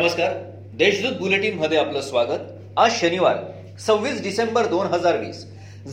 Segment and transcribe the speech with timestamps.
[0.00, 0.32] नमस्कार.
[0.78, 2.44] देशदूत बुलेटिनमध्ये आपलं स्वागत.
[2.78, 3.36] आज शनिवार
[3.86, 5.44] सव्वीस डिसेंबर दोन हजार वीस.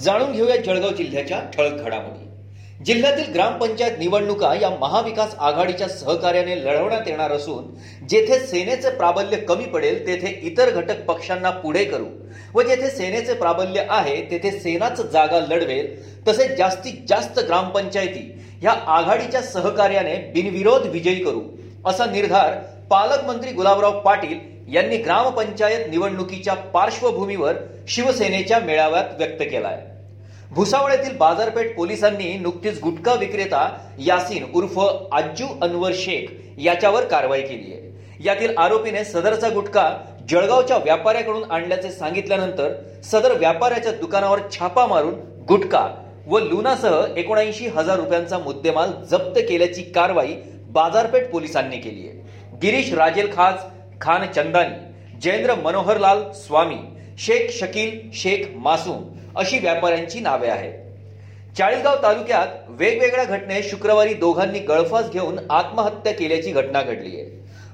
[0.03, 2.83] जाणून घेऊया जळगाव जिल्ह्याच्या ठळक घडामोडी.
[2.85, 7.65] जिल्ह्यातील ग्रामपंचायत निवडणुका या महाविकास आघाडीच्या सहकार्याने लढवण्यात येणार असून
[8.09, 12.05] जेथे सेनेचे प्राबल्य कमी पडेल तेथे इतर घटक पक्षांना पुढे करू.
[12.53, 15.95] व जेथे सेनेचे प्राबल्य आहे तेथे सेनाच जागा लढवेल
[16.27, 18.25] तसेच जास्तीत जास्त ग्रामपंचायती
[18.63, 21.43] या आघाडीच्या सहकार्याने बिनविरोध विजयी करू
[21.85, 22.55] असा निर्धार
[22.89, 24.37] पालकमंत्री गुलाबराव पाटील
[24.73, 27.55] यांनी ग्रामपंचायत निवडणुकीच्या पार्श्वभूमीवर
[27.87, 29.95] शिवसेनेच्या मेळाव्यात व्यक्त केला आहे
[30.55, 33.67] भुसावळ येथील बाजारपेठ पोलिसांनी नुकतीच गुटखा विक्रेता
[33.99, 34.79] यासीन उर्फ
[35.11, 36.27] आज्जू अनवर शेख
[36.59, 37.85] याच्यावर कारवाई केली आहे.
[38.25, 39.89] यातील आरोपीने सदरचा गुटखा
[40.29, 45.13] जळगावच्या व्यापाऱ्याकडून आणल्याचे सांगितल्यानंतर सदर व्यापाऱ्याच्या दुकानावर छापा मारून
[45.49, 45.87] गुटखा
[46.27, 50.33] व लुनासह एकोणऐंशी हजार रुपयांचा मुद्देमाल जप्त केल्याची कारवाई
[50.69, 52.16] बाजारपेठ पोलिसांनी केली आहे.
[52.61, 53.55] गिरीश राजेलखाज
[54.01, 56.77] खान चंदानी जयेंद्र मनोहरलाल स्वामी
[57.19, 59.03] शेख शकील शेख मासूम
[59.39, 60.73] अशी व्यापाऱ्यांची नावे आहेत.
[61.57, 62.47] चाळीसगाव तालुक्यात
[62.79, 67.25] वेगवेगळ्या घटनेत शुक्रवारी दोघांनी गळफास घेऊन आत्महत्या केल्याची घटना घडली आहे.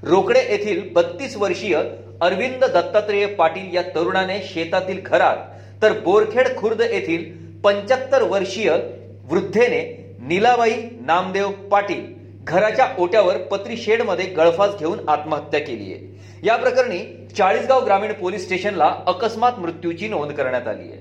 [0.02, 1.76] रोकडे येथील बत्तीस वर्षीय
[2.22, 7.24] अरविंद दत्तात्रेय पाटील या तरुणाने शेतातील घरात तर बोरखेड खुर्द येथील
[7.64, 8.70] पंच्याहत्तर वर्षीय
[9.30, 9.80] वृद्धेने
[10.28, 10.76] नीलाबाई
[11.06, 12.04] नामदेव पाटील
[12.44, 16.46] घराच्या ओट्यावर पत्री शेडमध्ये गळफास घेऊन आत्महत्या केली आहे.
[16.46, 16.98] या प्रकरणी
[17.36, 21.00] चाळीसगाव ग्रामीण पोलीस स्टेशनला अकस्मात मृत्यूची नोंद करण्यात आली आहे.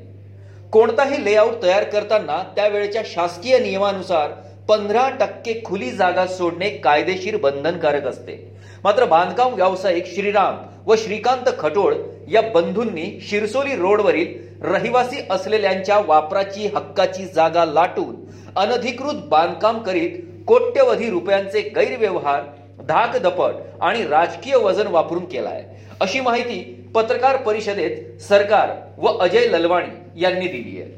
[0.72, 4.32] कोणताही लेआउट तयार करताना त्यावेळेच्या शासकीय नियमानुसार
[4.70, 8.38] पंधरा टक्के खुली जागा सोडणे कायदेशीर बंधनकारक असते.
[8.84, 11.94] मात्र बांधकाम व्यावसायिक श्रीराम व श्रीकांत खटोळ
[12.30, 14.34] या बंधूंनी शिरसोली रोडवरील
[14.64, 18.16] रहिवासी असलेल्यांच्या वापराची हक्काची जागा लाटून
[18.56, 22.42] अनधिकृत बांधकाम करीत कोट्यवधी रुपयांचे गैरव्यवहार
[22.88, 25.64] धाकदपट आणि राजकीय वजन वापरून केलाय.
[26.02, 30.92] अशी माहिती पत्रकार परिषदेत सरकार व अजय ललवाणी यांनी दिली आहे.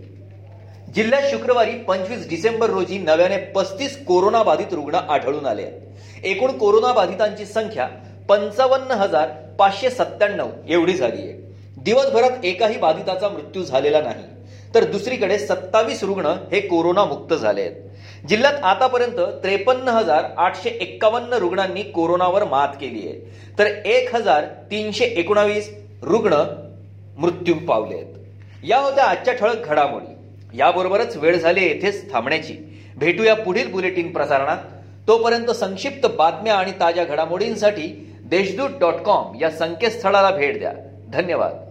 [0.94, 5.64] जिल्ह्यात शुक्रवारी पंचवीस डिसेंबर रोजी नव्याने पस्तीस कोरोना बाधित रुग्ण आढळून आले.
[5.64, 7.88] आहेत एकूण कोरोना बाधितांची संख्या
[8.30, 9.30] पंचावन्न हजार
[9.60, 11.34] पाचशे सत्त्याण्णव एवढी झाली आहे.
[11.78, 14.24] दिवसभरात एकाही बाधिताचा मृत्यू झालेला नाही.
[14.76, 17.85] तर दुसरीकडे सत्तावीस रुग्ण हे कोरोनामुक्त झाले आहेत.
[18.30, 23.20] जिल्ह्यात आतापर्यंत त्रेपन्न हजार आठशे एक्कावन्न रुग्णांनी कोरोनावर मात केली आहे.
[23.60, 26.34] तर एक हजार तीनशे एकोणावीस रुग्ण
[27.18, 28.16] मृत्यू पावले आहेत.
[28.64, 30.18] या होत्या आजच्या ठळक घडामोडी.
[30.58, 32.82] याबरोबरच वेळ झाली येथेच थांबण्याची.
[32.98, 34.58] भेटूया पुढील बुलेटिन प्रसारणात.
[35.08, 40.74] तोपर्यंत संक्षिप्त बातम्या आणि ताज्या घडामोडींसाठी देशदूत डॉट कॉम या संकेतस्थळाला भेट द्या.
[41.14, 41.65] धन्यवाद.